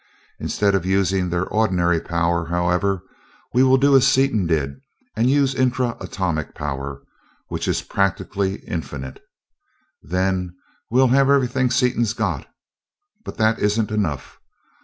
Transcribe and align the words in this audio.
Instead 0.39 0.73
of 0.73 0.83
using 0.83 1.29
their 1.29 1.45
ordinary 1.45 1.99
power, 1.99 2.47
however, 2.47 3.03
we 3.53 3.61
will 3.61 3.77
do 3.77 3.95
as 3.95 4.07
Seaton 4.07 4.47
did, 4.47 4.81
and 5.15 5.29
use 5.29 5.53
intra 5.53 5.95
atomic 5.99 6.55
power, 6.55 7.03
which 7.49 7.67
is 7.67 7.83
practically 7.83 8.55
infinite. 8.65 9.23
Then 10.01 10.55
we'll 10.89 11.09
have 11.09 11.29
everything 11.29 11.69
Seaton's 11.69 12.13
got, 12.13 12.47
but 13.23 13.37
that 13.37 13.59
isn't 13.59 13.91
enough. 13.91 14.39